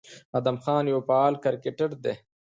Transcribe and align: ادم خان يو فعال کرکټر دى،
ادم 0.37 0.57
خان 0.63 0.83
يو 0.91 0.99
فعال 1.07 1.33
کرکټر 1.43 1.89
دى، 2.03 2.13